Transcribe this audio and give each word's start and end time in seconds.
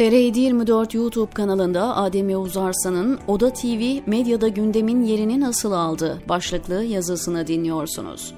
TR724 0.00 0.96
YouTube 0.96 1.32
kanalında 1.32 1.96
Adem 1.96 2.30
Yavuz 2.30 2.56
Arslan'ın 2.56 3.18
Oda 3.26 3.52
TV 3.52 4.00
medyada 4.06 4.48
gündemin 4.48 5.02
yerini 5.02 5.40
nasıl 5.40 5.72
aldı 5.72 6.22
başlıklı 6.28 6.84
yazısını 6.84 7.46
dinliyorsunuz. 7.46 8.34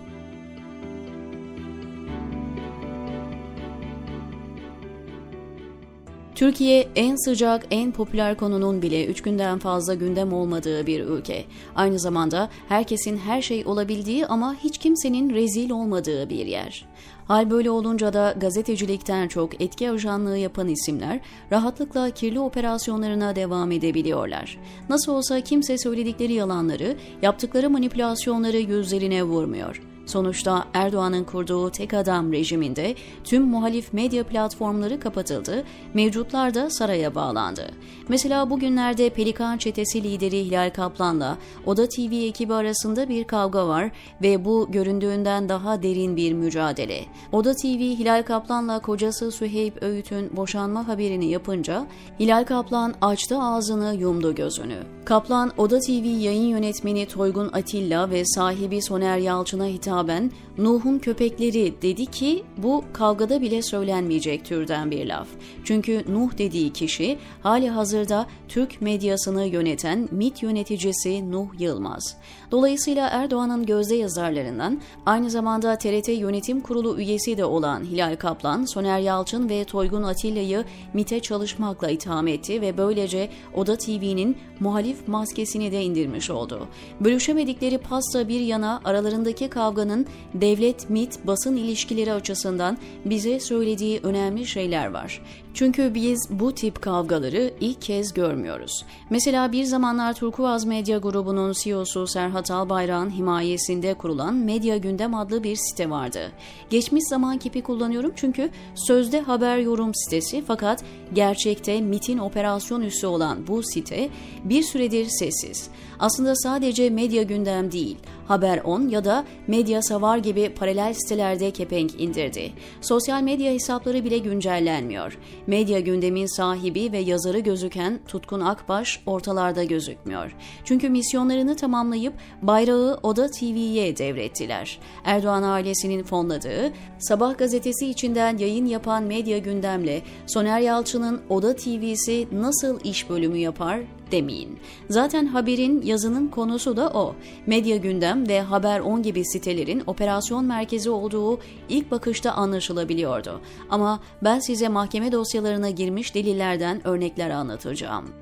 Türkiye 6.34 6.88
en 6.96 7.16
sıcak, 7.16 7.66
en 7.70 7.92
popüler 7.92 8.36
konunun 8.36 8.82
bile 8.82 9.06
3 9.06 9.22
günden 9.22 9.58
fazla 9.58 9.94
gündem 9.94 10.32
olmadığı 10.32 10.86
bir 10.86 11.00
ülke. 11.00 11.44
Aynı 11.74 11.98
zamanda 11.98 12.48
herkesin 12.68 13.18
her 13.18 13.42
şey 13.42 13.66
olabildiği 13.66 14.26
ama 14.26 14.54
hiç 14.64 14.78
kimsenin 14.78 15.30
rezil 15.30 15.70
olmadığı 15.70 16.30
bir 16.30 16.46
yer. 16.46 16.84
Hal 17.28 17.50
böyle 17.50 17.70
olunca 17.70 18.12
da 18.12 18.34
gazetecilikten 18.40 19.28
çok 19.28 19.60
etki 19.60 19.90
ajanlığı 19.90 20.38
yapan 20.38 20.68
isimler 20.68 21.20
rahatlıkla 21.52 22.10
kirli 22.10 22.40
operasyonlarına 22.40 23.37
devam 23.37 23.73
edebiliyorlar. 23.73 24.59
Nasıl 24.88 25.12
olsa 25.12 25.40
kimse 25.40 25.78
söyledikleri 25.78 26.32
yalanları, 26.32 26.96
yaptıkları 27.23 27.70
manipülasyonları 27.70 28.59
yüzlerine 28.59 29.23
vurmuyor. 29.23 29.91
Sonuçta 30.06 30.65
Erdoğan'ın 30.74 31.24
kurduğu 31.24 31.70
tek 31.70 31.95
adam 31.95 32.33
rejiminde 32.33 32.95
tüm 33.24 33.43
muhalif 33.43 33.93
medya 33.93 34.24
platformları 34.24 35.01
kapatıldı, 35.01 35.65
mevcutlar 35.95 36.55
da 36.55 36.70
saraya 36.70 37.15
bağlandı. 37.15 37.70
Mesela 38.09 38.51
bugünlerde 38.51 39.10
Pelikan 39.10 39.59
çetesi 39.59 40.02
lideri 40.02 40.45
Hilal 40.45 40.70
Kaplan'la 40.70 41.38
Oda 41.66 41.88
TV 41.88 42.12
ekibi 42.12 42.55
arasında 42.55 43.09
bir 43.09 43.24
kavga 43.24 43.69
var 43.69 43.91
ve 44.23 44.45
bu 44.45 44.69
göründüğünden 44.70 45.48
daha 45.48 45.83
derin 45.83 46.16
bir 46.16 46.32
mücadele. 46.32 47.05
Oda 47.32 47.55
TV 47.55 47.80
Hilal 47.80 48.23
Kaplan'la 48.23 48.79
kocası 48.79 49.30
Süheyb 49.30 49.73
Öğüt'ün 49.80 50.37
boşanma 50.37 50.88
haberini 50.88 51.26
yapınca 51.26 51.87
Hilal 52.21 52.45
Kaplan 52.45 52.95
açtı 53.01 53.38
ağzını 53.38 53.95
yumdu 53.95 54.35
gözünü. 54.35 54.79
Kaplan 55.04 55.52
Oda 55.57 55.80
TV 55.80 56.07
yayın 56.07 56.48
yönetmeni 56.48 57.07
Toygun 57.07 57.51
Atilla 57.52 58.10
ve 58.10 58.24
sahibi 58.24 58.82
Soner 58.82 59.19
Yalçın'a 59.19 59.66
hitaben 59.93 60.30
Nuh'un 60.59 60.98
köpekleri 60.98 61.74
dedi 61.82 62.07
ki 62.07 62.43
bu 62.57 62.85
kavgada 62.93 63.43
bile 63.43 63.62
söylenmeyecek 63.62 64.44
türden 64.44 64.91
bir 64.91 65.06
laf. 65.06 65.28
Çünkü 65.65 66.04
Nuh 66.09 66.38
dediği 66.38 66.72
kişi 66.72 67.19
hali 67.43 67.69
hazırda 67.69 68.26
Türk 68.48 68.81
medyasını 68.82 69.47
yöneten 69.47 70.09
MIT 70.10 70.43
yöneticisi 70.43 71.32
Nuh 71.32 71.47
Yılmaz. 71.59 72.16
Dolayısıyla 72.50 73.09
Erdoğan'ın 73.09 73.66
gözde 73.66 73.94
yazarlarından 73.94 74.81
aynı 75.06 75.31
zamanda 75.31 75.78
TRT 75.78 76.09
Yönetim 76.09 76.60
Kurulu 76.60 76.98
üyesi 76.98 77.37
de 77.37 77.44
olan 77.44 77.84
Hilal 77.84 78.16
Kaplan, 78.16 78.65
Soner 78.65 78.98
Yalçın 78.98 79.48
ve 79.48 79.65
Toygun 79.65 80.03
Atilla'yı 80.03 80.65
MIT'e 80.94 81.20
çalışmakla 81.20 81.91
itham 81.91 82.28
etti 82.28 82.60
ve 82.60 82.78
böylece 82.78 83.28
Oda 83.54 83.76
TV'nin 83.76 84.37
muhalif 84.60 85.09
maskesini 85.09 85.72
de 85.72 85.82
indirmiş 85.82 86.31
oldu. 86.31 86.69
Bölüşemedikleri 87.00 87.78
pasta 87.78 88.28
bir 88.28 88.41
yana 88.41 88.81
aralarındaki 88.84 89.48
kavganın 89.83 90.06
devlet-MIT 90.34 91.27
basın 91.27 91.56
ilişkileri 91.56 92.12
açısından 92.12 92.78
bize 93.05 93.41
söylediği 93.41 94.00
önemli 94.03 94.47
şeyler 94.47 94.87
var. 94.87 95.21
Çünkü 95.54 95.94
biz 95.94 96.28
bu 96.31 96.54
tip 96.54 96.82
kavgaları 96.82 97.50
ilk 97.60 97.82
kez 97.82 98.14
görmüyoruz. 98.14 98.84
Mesela 99.10 99.53
bir 99.53 99.64
zamanlar 99.64 100.14
Turkuaz 100.14 100.64
Medya 100.64 100.98
grubunun 100.98 101.53
CEO'su 101.62 102.06
Serhat 102.06 102.50
Albayrak'ın 102.50 103.10
himayesinde 103.10 103.94
kurulan 103.94 104.34
Medya 104.34 104.76
Gündem 104.76 105.14
adlı 105.14 105.44
bir 105.44 105.56
site 105.56 105.91
vardı. 105.91 106.32
Geçmiş 106.70 107.04
zaman 107.08 107.38
kipi 107.38 107.62
kullanıyorum 107.62 108.12
çünkü 108.16 108.50
sözde 108.75 109.20
haber 109.20 109.58
yorum 109.58 109.94
sitesi 109.94 110.42
fakat 110.47 110.84
gerçekte 111.12 111.80
MIT'in 111.80 112.19
operasyon 112.19 112.80
üssü 112.80 113.06
olan 113.06 113.47
bu 113.47 113.62
site 113.62 114.08
bir 114.44 114.62
süredir 114.62 115.06
sessiz. 115.08 115.68
Aslında 115.98 116.36
sadece 116.36 116.91
medya 116.91 117.22
gündem 117.22 117.72
değil, 117.72 117.96
Haber 118.28 118.60
10 118.64 118.88
ya 118.88 119.04
da 119.04 119.24
Medya 119.46 119.82
Savar 119.82 120.18
gibi 120.18 120.54
paralel 120.54 120.94
sitelerde 120.94 121.50
kepenk 121.50 122.00
indirdi. 122.00 122.52
Sosyal 122.80 123.22
medya 123.22 123.52
hesapları 123.52 124.04
bile 124.04 124.18
güncellenmiyor. 124.18 125.18
Medya 125.47 125.80
gündemin 125.80 126.36
sahibi 126.36 126.92
ve 126.92 126.98
yazarı 126.98 127.38
gözüken 127.38 128.00
Tutkun 128.08 128.41
Akbaş 128.41 129.00
ortalarda 129.06 129.64
gözükmüyor. 129.64 130.36
Çünkü 130.64 130.88
misyonlarını 130.88 131.56
tamamlayıp 131.56 132.14
bayrağı 132.42 132.98
Oda 133.03 133.30
TV'ye 133.30 133.97
devrettiler. 133.97 134.78
Erdoğan 135.04 135.42
ailesinin 135.42 136.03
fonladığı, 136.03 136.72
Sabah 136.98 137.38
gazetesi 137.38 137.86
içinden 137.86 138.38
yayın 138.38 138.66
yapan 138.66 139.03
medya 139.03 139.38
gündemle 139.38 140.03
Soner 140.26 140.60
Yalçın'ın 140.60 141.20
Oda 141.28 141.56
TV'si 141.56 142.28
nasıl 142.32 142.80
iş 142.84 143.10
bölümü 143.10 143.38
yapar 143.38 143.80
demeyin. 144.12 144.58
Zaten 144.88 145.26
haberin 145.26 145.82
yazının 145.82 146.28
konusu 146.28 146.76
da 146.76 146.90
o. 146.90 147.14
Medya 147.46 147.76
Gündem 147.76 148.28
ve 148.28 148.40
Haber 148.40 148.80
10 148.80 149.02
gibi 149.02 149.24
sitelerin 149.24 149.82
operasyon 149.86 150.44
merkezi 150.44 150.90
olduğu 150.90 151.38
ilk 151.68 151.90
bakışta 151.90 152.32
anlaşılabiliyordu. 152.32 153.40
Ama 153.70 154.00
ben 154.24 154.38
size 154.38 154.68
mahkeme 154.68 155.12
dosyalarına 155.12 155.70
girmiş 155.70 156.14
delillerden 156.14 156.86
örnekler 156.86 157.30
anlatacağım. 157.30 158.22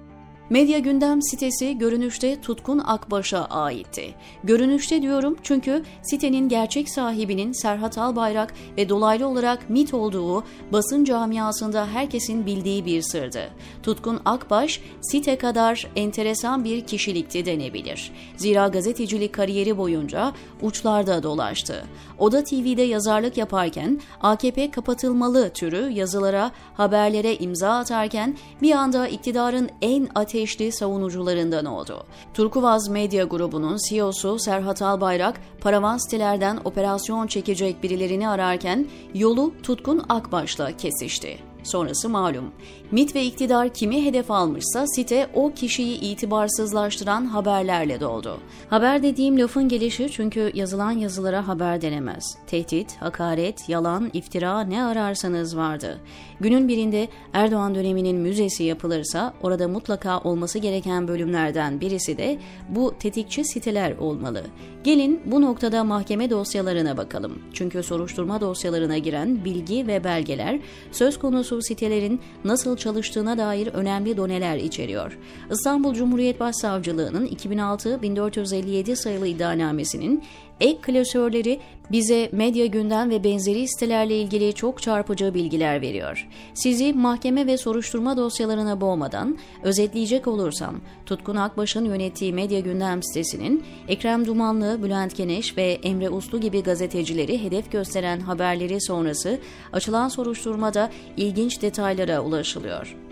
Medya 0.51 0.79
Gündem 0.79 1.23
sitesi 1.23 1.79
görünüşte 1.79 2.41
Tutkun 2.41 2.79
Akbaş'a 2.79 3.45
aitti. 3.45 4.15
Görünüşte 4.45 5.03
diyorum 5.03 5.37
çünkü 5.43 5.83
sitenin 6.03 6.49
gerçek 6.49 6.89
sahibinin 6.89 7.53
Serhat 7.53 7.99
Albayrak 7.99 8.55
ve 8.77 8.89
dolaylı 8.89 9.27
olarak 9.29 9.71
MIT 9.71 9.95
olduğu 9.95 10.45
basın 10.73 11.05
camiasında 11.05 11.87
herkesin 11.87 12.47
bildiği 12.47 12.87
bir 12.87 13.03
sırdı. 13.03 13.51
Tutkun 13.83 14.21
Akbaş 14.25 14.81
site 15.01 15.39
kadar 15.39 15.87
enteresan 15.97 16.65
bir 16.65 16.81
kişilikti 16.81 17.45
denebilir. 17.47 18.13
Zira 18.37 18.69
gazetecilik 18.69 19.33
kariyeri 19.33 19.79
boyunca 19.79 20.33
uçlarda 20.63 21.23
dolaştı. 21.23 21.85
Oda 22.19 22.45
TV'de 22.45 22.83
yazarlık 22.83 23.37
yaparken 23.37 24.01
AKP 24.21 24.71
kapatılmalı 24.71 25.51
türü 25.51 25.91
yazılara, 25.91 26.51
haberlere 26.75 27.37
imza 27.37 27.71
atarken 27.71 28.37
bir 28.63 28.73
anda 28.73 29.09
iktidarın 29.09 29.71
en 29.83 30.09
ateşli 30.15 30.40
ateşli 30.41 30.73
savunucularından 30.73 31.65
oldu. 31.65 32.05
Turkuvaz 32.35 32.89
Medya 32.89 33.25
Grubu'nun 33.25 33.79
CEO'su 33.89 34.39
Serhat 34.39 34.83
Albayrak, 34.83 35.41
paravan 35.61 35.97
sitelerden 35.97 36.59
operasyon 36.65 37.27
çekecek 37.27 37.83
birilerini 37.83 38.29
ararken 38.29 38.87
yolu 39.15 39.53
Tutkun 39.63 40.05
Akbaş'la 40.09 40.77
kesişti. 40.77 41.50
Sonrası 41.63 42.09
malum. 42.09 42.53
MIT 42.91 43.15
ve 43.15 43.25
iktidar 43.25 43.69
kimi 43.69 44.05
hedef 44.05 44.31
almışsa 44.31 44.87
site 44.87 45.31
o 45.35 45.53
kişiyi 45.55 46.01
itibarsızlaştıran 46.01 47.25
haberlerle 47.25 48.01
doldu. 48.01 48.39
Haber 48.71 49.03
dediğim 49.03 49.39
lafın 49.39 49.69
gelişi 49.69 50.09
çünkü 50.13 50.51
yazılan 50.55 50.91
yazılara 50.91 51.49
haber 51.49 51.81
denemez. 51.81 52.25
Tehdit, 52.47 52.97
hakaret, 52.97 53.69
yalan, 53.69 54.11
iftira 54.13 54.61
ne 54.61 54.85
ararsanız 54.85 55.57
vardı. 55.57 56.01
Günün 56.41 56.69
birinde 56.69 57.09
Erdoğan 57.33 57.75
döneminin 57.75 58.17
müzesi 58.17 58.65
yapılırsa 58.65 59.35
orada 59.43 59.69
mutlaka 59.69 60.19
olması 60.19 60.59
gereken 60.59 61.09
bölümlerden 61.09 61.81
birisi 61.81 62.17
de 62.19 62.39
bu 62.69 62.95
tetikçi 62.99 63.45
siteler 63.45 63.97
olmalı. 63.97 64.43
Gelin 64.85 65.21
bu 65.25 65.43
noktada 65.43 65.85
mahkeme 65.85 66.31
dosyalarına 66.31 66.97
bakalım. 66.97 67.39
Çünkü 67.53 67.83
soruşturma 67.83 68.41
dosyalarına 68.41 68.99
giren 68.99 69.45
bilgi 69.45 69.87
ve 69.87 70.05
belgeler 70.05 70.61
söz 70.93 71.19
konusu 71.19 71.50
sitelerin 71.59 72.21
nasıl 72.45 72.77
çalıştığına 72.77 73.39
dair 73.39 73.67
önemli 73.67 74.17
doneler 74.17 74.57
içeriyor. 74.57 75.19
İstanbul 75.51 75.95
Cumhuriyet 75.95 76.41
Başsavcılığı'nın 76.41 77.27
2006-1457 77.27 78.97
sayılı 78.97 79.27
iddianamesinin 79.27 80.23
ek 80.61 80.79
klasörleri 80.83 81.61
bize 81.93 82.29
medya 82.33 82.67
günden 82.67 83.11
ve 83.11 83.25
benzeri 83.25 83.69
sitelerle 83.69 84.21
ilgili 84.21 84.53
çok 84.53 84.83
çarpıcı 84.83 85.35
bilgiler 85.35 85.81
veriyor. 85.81 86.29
Sizi 86.55 86.93
mahkeme 86.93 87.47
ve 87.47 87.57
soruşturma 87.57 88.17
dosyalarına 88.17 88.81
boğmadan 88.81 89.39
özetleyecek 89.63 90.27
olursam, 90.27 90.81
Tutkun 91.07 91.37
Akbaş'ın 91.37 91.85
yönettiği 91.85 92.33
medya 92.33 92.61
gündem 92.61 93.03
sitesinin 93.03 93.65
Ekrem 93.89 94.27
Dumanlı, 94.27 94.83
Bülent 94.83 95.15
Keneş 95.15 95.57
ve 95.57 95.79
Emre 95.83 96.11
Uslu 96.11 96.41
gibi 96.41 96.63
gazetecileri 96.63 97.43
hedef 97.45 97.73
gösteren 97.73 98.21
haberleri 98.21 98.81
sonrası 98.81 99.39
açılan 99.73 100.09
soruşturmada 100.09 100.91
ilginç 101.17 101.63
detaylara 101.63 102.21
ulaşılıyor. 102.21 103.10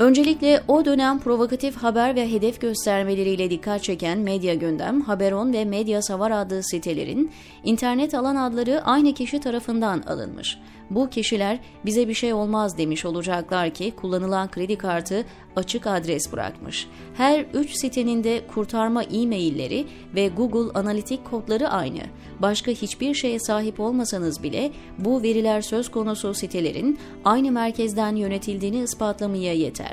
Öncelikle 0.00 0.62
o 0.68 0.84
dönem 0.84 1.18
provokatif 1.18 1.76
haber 1.76 2.16
ve 2.16 2.32
hedef 2.32 2.60
göstermeleriyle 2.60 3.50
dikkat 3.50 3.82
çeken 3.82 4.18
Medya 4.18 4.54
Gündem, 4.54 5.00
Haberon 5.00 5.52
ve 5.52 5.64
Medya 5.64 6.02
Savar 6.02 6.30
adlı 6.30 6.62
sitelerin 6.62 7.30
internet 7.64 8.14
alan 8.14 8.36
adları 8.36 8.82
aynı 8.84 9.14
kişi 9.14 9.40
tarafından 9.40 10.02
alınmış. 10.02 10.58
Bu 10.90 11.10
kişiler 11.10 11.58
bize 11.84 12.08
bir 12.08 12.14
şey 12.14 12.32
olmaz 12.32 12.78
demiş 12.78 13.04
olacaklar 13.04 13.70
ki 13.70 13.92
kullanılan 13.96 14.50
kredi 14.50 14.78
kartı 14.78 15.24
açık 15.56 15.86
adres 15.86 16.32
bırakmış. 16.32 16.88
Her 17.14 17.46
üç 17.54 17.72
sitenin 17.80 18.24
de 18.24 18.40
kurtarma 18.54 19.02
e-mailleri 19.02 19.86
ve 20.14 20.28
Google 20.28 20.78
analitik 20.78 21.30
kodları 21.30 21.68
aynı. 21.68 22.00
Başka 22.38 22.70
hiçbir 22.70 23.14
şeye 23.14 23.38
sahip 23.38 23.80
olmasanız 23.80 24.42
bile 24.42 24.70
bu 24.98 25.22
veriler 25.22 25.60
söz 25.60 25.90
konusu 25.90 26.34
sitelerin 26.34 26.98
aynı 27.24 27.52
merkezden 27.52 28.16
yönetildiğini 28.16 28.82
ispatlamaya 28.82 29.54
yeter. 29.54 29.89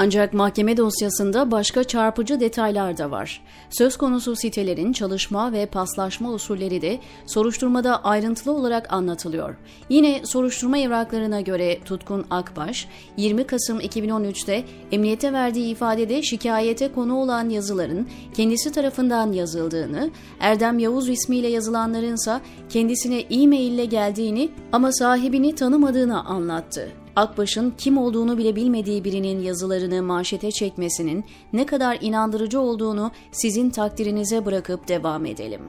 Ancak 0.00 0.34
mahkeme 0.34 0.76
dosyasında 0.76 1.50
başka 1.50 1.84
çarpıcı 1.84 2.40
detaylar 2.40 2.98
da 2.98 3.10
var. 3.10 3.42
Söz 3.70 3.96
konusu 3.96 4.36
sitelerin 4.36 4.92
çalışma 4.92 5.52
ve 5.52 5.66
paslaşma 5.66 6.32
usulleri 6.32 6.82
de 6.82 6.98
soruşturmada 7.26 8.04
ayrıntılı 8.04 8.52
olarak 8.52 8.92
anlatılıyor. 8.92 9.56
Yine 9.88 10.20
soruşturma 10.24 10.78
evraklarına 10.78 11.40
göre 11.40 11.78
Tutkun 11.84 12.26
Akbaş, 12.30 12.88
20 13.16 13.46
Kasım 13.46 13.80
2013'te 13.80 14.64
emniyete 14.92 15.32
verdiği 15.32 15.72
ifadede 15.72 16.22
şikayete 16.22 16.92
konu 16.92 17.16
olan 17.16 17.48
yazıların 17.48 18.08
kendisi 18.34 18.72
tarafından 18.72 19.32
yazıldığını, 19.32 20.10
Erdem 20.40 20.78
Yavuz 20.78 21.08
ismiyle 21.08 21.48
yazılanlarınsa 21.48 22.40
kendisine 22.68 23.20
e-mail 23.20 23.72
ile 23.72 23.84
geldiğini 23.84 24.48
ama 24.72 24.92
sahibini 24.92 25.54
tanımadığını 25.54 26.24
anlattı. 26.24 26.88
Akbaş'ın 27.18 27.74
kim 27.78 27.98
olduğunu 27.98 28.38
bile 28.38 28.56
bilmediği 28.56 29.04
birinin 29.04 29.42
yazılarını 29.42 30.02
manşete 30.02 30.50
çekmesinin 30.50 31.24
ne 31.52 31.66
kadar 31.66 31.98
inandırıcı 32.00 32.60
olduğunu 32.60 33.10
sizin 33.32 33.70
takdirinize 33.70 34.46
bırakıp 34.46 34.88
devam 34.88 35.26
edelim. 35.26 35.60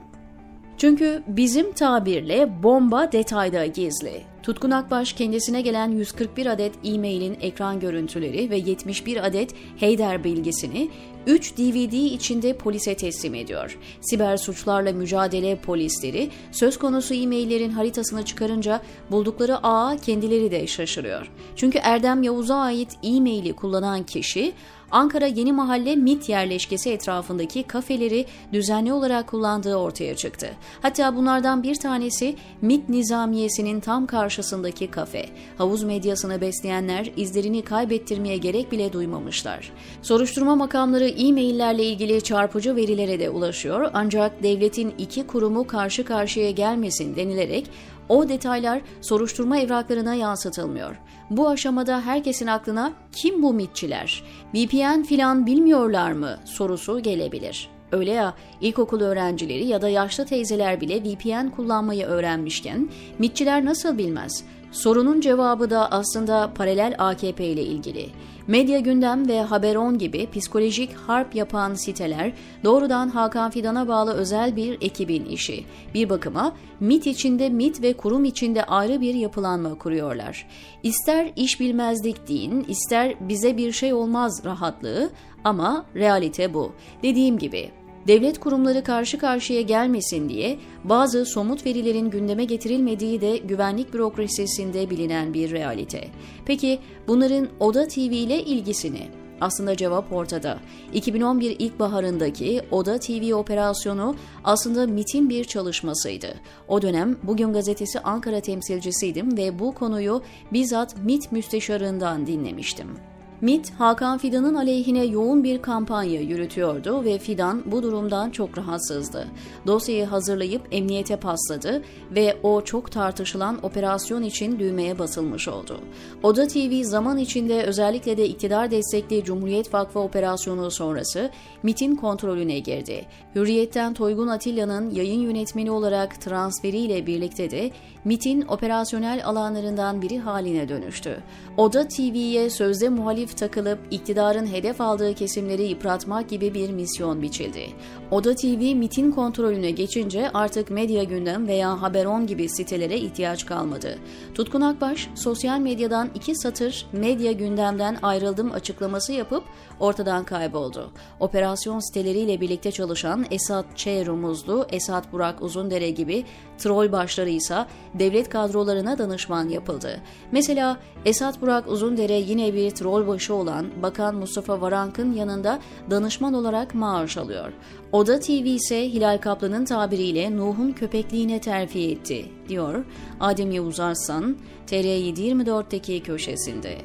Çünkü 0.79 1.23
bizim 1.27 1.71
tabirle 1.71 2.63
bomba 2.63 3.11
detayda 3.11 3.65
gizli. 3.65 4.21
Tutkun 4.43 4.71
Akbaş 4.71 5.13
kendisine 5.13 5.61
gelen 5.61 5.91
141 5.91 6.45
adet 6.45 6.73
e-mailin 6.83 7.37
ekran 7.41 7.79
görüntüleri 7.79 8.49
ve 8.49 8.57
71 8.57 9.25
adet 9.25 9.55
Heyder 9.79 10.23
bilgisini 10.23 10.89
3 11.27 11.57
DVD 11.57 11.93
içinde 11.93 12.57
polise 12.57 12.95
teslim 12.95 13.35
ediyor. 13.35 13.77
Siber 14.01 14.37
suçlarla 14.37 14.93
mücadele 14.93 15.55
polisleri 15.55 16.29
söz 16.51 16.79
konusu 16.79 17.13
e-maillerin 17.13 17.71
haritasını 17.71 18.25
çıkarınca 18.25 18.81
buldukları 19.11 19.57
ağa 19.63 19.97
kendileri 19.97 20.51
de 20.51 20.67
şaşırıyor. 20.67 21.31
Çünkü 21.55 21.79
Erdem 21.83 22.23
Yavuz'a 22.23 22.55
ait 22.55 22.97
e-maili 23.03 23.53
kullanan 23.53 24.05
kişi 24.05 24.53
Ankara 24.91 25.27
Yeni 25.27 25.51
Mahalle 25.51 25.95
MIT 25.95 26.29
yerleşkesi 26.29 26.89
etrafındaki 26.89 27.63
kafeleri 27.63 28.25
düzenli 28.53 28.93
olarak 28.93 29.27
kullandığı 29.27 29.75
ortaya 29.75 30.15
çıktı. 30.15 30.49
Hatta 30.81 31.15
bunlardan 31.15 31.63
bir 31.63 31.75
tanesi 31.75 32.35
MIT 32.61 32.89
Nizamiyesi'nin 32.89 33.79
tam 33.79 34.07
karşısındaki 34.07 34.87
kafe. 34.87 35.25
Havuz 35.57 35.83
medyasını 35.83 36.41
besleyenler 36.41 37.11
izlerini 37.17 37.61
kaybettirmeye 37.61 38.37
gerek 38.37 38.71
bile 38.71 38.93
duymamışlar. 38.93 39.71
Soruşturma 40.01 40.55
makamları 40.55 41.07
e-maillerle 41.07 41.83
ilgili 41.83 42.21
çarpıcı 42.21 42.75
verilere 42.75 43.19
de 43.19 43.29
ulaşıyor 43.29 43.91
ancak 43.93 44.43
devletin 44.43 44.93
iki 44.97 45.27
kurumu 45.27 45.67
karşı 45.67 46.03
karşıya 46.03 46.51
gelmesin 46.51 47.15
denilerek 47.15 47.69
o 48.09 48.29
detaylar 48.29 48.81
soruşturma 49.01 49.57
evraklarına 49.57 50.15
yansıtılmıyor. 50.15 50.95
Bu 51.29 51.49
aşamada 51.49 52.01
herkesin 52.01 52.47
aklına 52.47 52.93
kim 53.15 53.43
bu 53.43 53.53
mitçiler, 53.53 54.23
VPN 54.55 55.03
filan 55.03 55.45
bilmiyorlar 55.45 56.11
mı 56.11 56.37
sorusu 56.45 56.99
gelebilir. 56.99 57.69
Öyle 57.91 58.11
ya 58.11 58.33
ilkokul 58.61 59.01
öğrencileri 59.01 59.65
ya 59.65 59.81
da 59.81 59.89
yaşlı 59.89 60.25
teyzeler 60.25 60.81
bile 60.81 61.03
VPN 61.03 61.49
kullanmayı 61.49 62.05
öğrenmişken 62.05 62.89
mitçiler 63.19 63.65
nasıl 63.65 63.97
bilmez? 63.97 64.43
Sorunun 64.71 65.21
cevabı 65.21 65.69
da 65.69 65.91
aslında 65.91 66.53
paralel 66.55 66.95
AKP 66.97 67.45
ile 67.45 67.63
ilgili. 67.63 68.09
Medya 68.47 68.79
Gündem 68.79 69.27
ve 69.27 69.41
Haberon 69.41 69.97
gibi 69.97 70.27
psikolojik 70.31 70.93
harp 70.93 71.35
yapan 71.35 71.73
siteler 71.73 72.33
doğrudan 72.63 73.09
Hakan 73.09 73.51
Fidan'a 73.51 73.87
bağlı 73.87 74.13
özel 74.13 74.55
bir 74.55 74.77
ekibin 74.81 75.25
işi. 75.25 75.65
Bir 75.93 76.09
bakıma 76.09 76.55
MIT 76.79 77.07
içinde 77.07 77.49
MIT 77.49 77.81
ve 77.81 77.93
kurum 77.93 78.25
içinde 78.25 78.63
ayrı 78.63 79.01
bir 79.01 79.13
yapılanma 79.13 79.75
kuruyorlar. 79.77 80.47
İster 80.83 81.31
iş 81.35 81.59
bilmezlik 81.59 82.27
deyin, 82.27 82.65
ister 82.67 83.15
bize 83.19 83.57
bir 83.57 83.71
şey 83.71 83.93
olmaz 83.93 84.41
rahatlığı 84.45 85.09
ama 85.43 85.85
realite 85.95 86.53
bu. 86.53 86.71
Dediğim 87.03 87.37
gibi 87.37 87.71
devlet 88.09 88.39
kurumları 88.39 88.83
karşı 88.83 89.17
karşıya 89.17 89.61
gelmesin 89.61 90.29
diye 90.29 90.59
bazı 90.83 91.25
somut 91.25 91.65
verilerin 91.65 92.09
gündeme 92.09 92.45
getirilmediği 92.45 93.21
de 93.21 93.37
güvenlik 93.37 93.93
bürokrasisinde 93.93 94.89
bilinen 94.89 95.33
bir 95.33 95.51
realite. 95.51 96.07
Peki 96.45 96.79
bunların 97.07 97.47
Oda 97.59 97.87
TV 97.87 97.99
ile 97.99 98.43
ilgisini? 98.43 99.07
Aslında 99.41 99.75
cevap 99.75 100.13
ortada. 100.13 100.59
2011 100.93 101.55
ilkbaharındaki 101.59 102.61
Oda 102.71 102.99
TV 102.99 103.33
operasyonu 103.33 104.15
aslında 104.43 104.87
MIT'in 104.87 105.29
bir 105.29 105.43
çalışmasıydı. 105.43 106.33
O 106.67 106.81
dönem 106.81 107.17
Bugün 107.23 107.53
Gazetesi 107.53 107.99
Ankara 107.99 108.39
temsilcisiydim 108.39 109.37
ve 109.37 109.59
bu 109.59 109.73
konuyu 109.73 110.21
bizzat 110.53 110.97
MIT 111.03 111.31
müsteşarından 111.31 112.27
dinlemiştim. 112.27 113.08
MIT, 113.41 113.71
Hakan 113.77 114.17
Fidan'ın 114.17 114.55
aleyhine 114.55 115.05
yoğun 115.05 115.43
bir 115.43 115.61
kampanya 115.61 116.21
yürütüyordu 116.21 117.03
ve 117.03 117.19
Fidan 117.19 117.63
bu 117.65 117.83
durumdan 117.83 118.29
çok 118.29 118.57
rahatsızdı. 118.57 119.27
Dosyayı 119.67 120.05
hazırlayıp 120.05 120.61
emniyete 120.71 121.15
pasladı 121.15 121.81
ve 122.11 122.37
o 122.43 122.61
çok 122.61 122.91
tartışılan 122.91 123.65
operasyon 123.65 124.23
için 124.23 124.59
düğmeye 124.59 124.99
basılmış 124.99 125.47
oldu. 125.47 125.79
Oda 126.23 126.47
TV 126.47 126.83
zaman 126.83 127.17
içinde 127.17 127.63
özellikle 127.63 128.17
de 128.17 128.27
iktidar 128.27 128.71
destekli 128.71 129.23
Cumhuriyet 129.23 129.73
Vakfı 129.73 129.99
operasyonu 129.99 130.71
sonrası 130.71 131.29
MIT'in 131.63 131.95
kontrolüne 131.95 132.59
girdi. 132.59 133.05
Hürriyet'ten 133.35 133.93
Toygun 133.93 134.27
Atilla'nın 134.27 134.89
yayın 134.89 135.21
yönetmeni 135.21 135.71
olarak 135.71 136.21
transferiyle 136.21 137.07
birlikte 137.07 137.51
de 137.51 137.71
MIT'in 138.05 138.45
operasyonel 138.47 139.25
alanlarından 139.25 140.01
biri 140.01 140.19
haline 140.19 140.69
dönüştü. 140.69 141.23
Oda 141.57 141.87
TV'ye 141.87 142.49
sözde 142.49 142.89
muhalif 142.89 143.28
takılıp 143.37 143.79
iktidarın 143.91 144.45
hedef 144.53 144.81
aldığı 144.81 145.13
kesimleri 145.13 145.63
yıpratmak 145.63 146.29
gibi 146.29 146.53
bir 146.53 146.69
misyon 146.69 147.21
biçildi. 147.21 147.67
Oda 148.11 148.35
TV 148.35 148.75
MIT'in 148.75 149.11
kontrolüne 149.11 149.71
geçince 149.71 150.29
artık 150.33 150.69
medya 150.71 151.03
gündem 151.03 151.47
veya 151.47 151.81
Haberon 151.81 152.27
gibi 152.27 152.49
sitelere 152.49 152.97
ihtiyaç 152.97 153.45
kalmadı. 153.45 153.99
Tutkun 154.35 154.61
Akbaş 154.61 155.09
sosyal 155.15 155.59
medyadan 155.59 156.09
iki 156.15 156.35
satır 156.35 156.85
medya 156.91 157.31
gündemden 157.31 157.97
ayrıldım 158.01 158.51
açıklaması 158.51 159.13
yapıp 159.13 159.43
ortadan 159.79 160.23
kayboldu. 160.23 160.91
Operasyon 161.19 161.79
siteleriyle 161.79 162.41
birlikte 162.41 162.71
çalışan 162.71 163.25
Esat 163.31 163.65
Ç. 163.75 163.87
Rumuzlu, 163.87 164.65
Esat 164.69 165.13
Burak 165.13 165.41
Uzundere 165.41 165.89
gibi 165.89 166.25
troll 166.57 166.91
başları 166.91 167.29
ise 167.29 167.65
devlet 167.93 168.29
kadrolarına 168.29 168.97
danışman 168.97 169.49
yapıldı. 169.49 169.99
Mesela 170.31 170.77
Esat 171.05 171.41
Burak 171.41 171.67
Uzundere 171.67 172.13
yine 172.13 172.53
bir 172.53 172.71
troll 172.71 173.07
başı 173.19 173.33
olan 173.33 173.65
Bakan 173.81 174.15
Mustafa 174.15 174.61
Varank'ın 174.61 175.13
yanında 175.13 175.59
danışman 175.89 176.33
olarak 176.33 176.75
maaş 176.75 177.17
alıyor. 177.17 177.51
Oda 177.91 178.19
TV 178.19 178.31
ise 178.31 178.93
Hilal 178.93 179.17
Kaplan'ın 179.17 179.65
tabiriyle 179.65 180.37
Nuh'un 180.37 180.71
köpekliğine 180.71 181.41
terfi 181.41 181.91
etti, 181.91 182.25
diyor 182.49 182.85
Adem 183.19 183.51
Yavuz 183.51 183.79
Arslan, 183.79 184.37
TR724'teki 184.67 186.03
köşesinde. 186.03 186.77